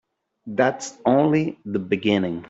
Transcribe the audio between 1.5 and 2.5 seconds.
the beginning.